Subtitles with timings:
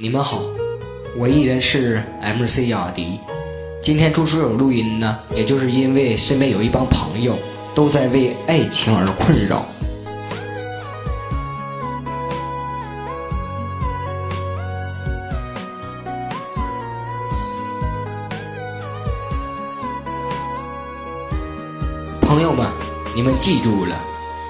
[0.00, 0.44] 你们好，
[1.16, 3.18] 我依然是 MC 雅迪。
[3.82, 7.36] 今天出书有录音呢，也就是因为身边有一帮朋友
[7.74, 9.66] 都在为爱情而困扰。
[22.20, 22.68] 朋友们，
[23.16, 23.96] 你们记住了，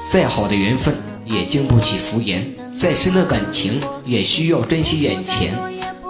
[0.05, 0.95] 再好的缘分
[1.25, 5.55] 也经不起敷衍，再深的感情也需要珍惜眼前。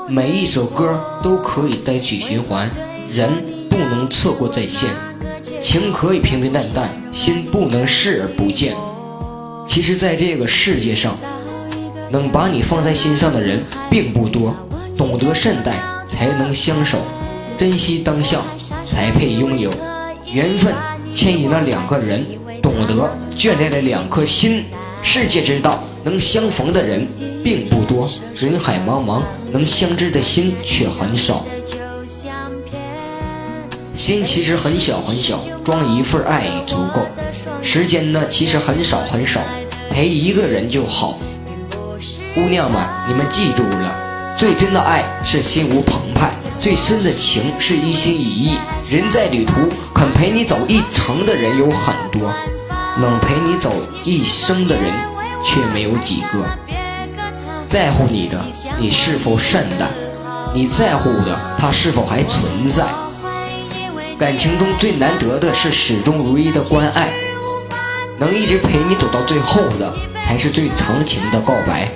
[0.09, 2.69] 每一首歌都可以单曲循环，
[3.11, 3.31] 人
[3.69, 4.91] 不能错过再现。
[5.61, 8.75] 情可以平平淡淡，心不能视而不见。
[9.67, 11.17] 其实，在这个世界上，
[12.11, 14.55] 能把你放在心上的人并不多。
[14.97, 15.75] 懂得善待，
[16.07, 16.99] 才能相守；
[17.57, 18.41] 珍惜当下，
[18.85, 19.71] 才配拥有
[20.27, 20.75] 缘分。
[21.13, 22.27] 牵引了两个人，
[22.61, 24.65] 懂得眷恋了两颗心。
[25.01, 27.07] 世界之大，能相逢的人
[27.43, 31.45] 并不多，人海茫茫，能相知的心却很少。
[33.93, 37.03] 心其实很小很小，装一份爱已足够。
[37.63, 39.41] 时间呢，其实很少很少，
[39.91, 41.19] 陪一个人就好。
[42.35, 46.31] 姑娘们，你们记住了，最真的爱是心无澎湃。
[46.61, 48.59] 最深的情是一心一意。
[48.89, 49.55] 人在旅途，
[49.93, 52.33] 肯陪你走一程的人有很多，
[53.01, 53.73] 能陪你走
[54.05, 54.93] 一生的人
[55.43, 56.45] 却没有几个。
[57.67, 58.41] 在乎你的，
[58.79, 59.89] 你是否善待？
[60.55, 62.85] 你在乎的，他是否还存在？
[64.19, 67.13] 感情中最难得的是始终如一的关爱，
[68.19, 71.89] 能一直陪你走到最后的，才是最长情的告白。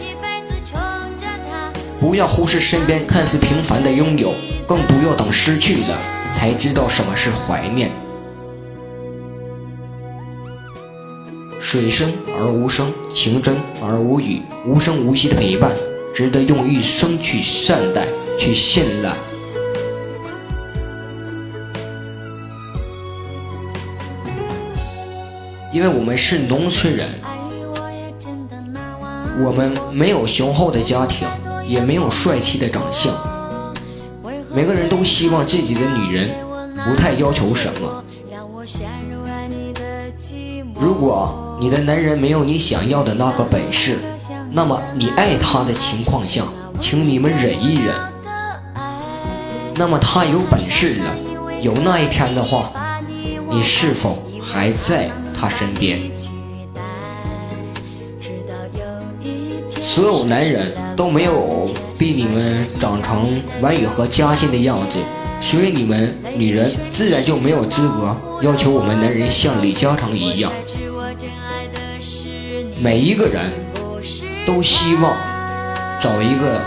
[1.98, 4.35] 不要忽视身边看似平凡的拥有。
[4.65, 5.98] 更不要等失去了，
[6.33, 7.91] 才知道什么是怀念。
[11.73, 15.73] 水深而无声，情真而无语，无声无息的陪伴，
[16.14, 18.07] 值得用一生去善待，
[18.39, 19.17] 去信赖。
[25.73, 27.08] 因为我们是农村人，
[29.42, 31.27] 我们没有雄厚的家庭，
[31.67, 33.14] 也没有帅气的长相。
[34.55, 36.35] 每个人都希望自己的女人
[36.86, 38.05] 不太要求什么。
[40.79, 43.96] 如果你的男人没有你想要的那个本事，
[44.50, 46.42] 那么你爱他的情况下，
[46.80, 47.95] 请你们忍一忍。
[49.77, 51.14] 那么他有本事了，
[51.61, 52.72] 有那一天的话，
[53.48, 56.01] 你是否还在他身边？
[59.80, 64.98] 所有男人都没有被你们长成完宇和嘉欣的样子，
[65.40, 70.51] 所以你们女人自然就没有资格要求我们男人像李嘉诚一样。
[72.83, 73.48] 每一个人
[74.45, 75.17] 都希望
[76.01, 76.61] 找一个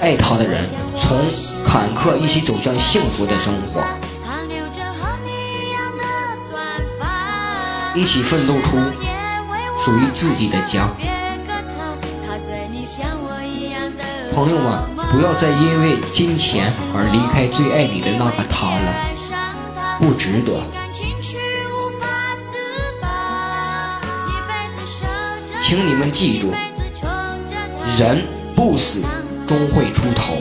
[0.00, 0.64] 爱他的人，
[0.96, 1.18] 从
[1.66, 3.82] 坎坷一起走向幸福的生活，
[7.92, 8.78] 一起奋斗出
[9.76, 10.88] 属于自己的家。
[14.32, 14.78] 朋友们，
[15.10, 18.94] 不要再因为金钱而离开最爱你的那个他了，
[19.98, 20.62] 不值得。
[25.70, 26.52] 请你们记住，
[27.96, 28.24] 人
[28.56, 29.04] 不死
[29.46, 30.34] 终会出头。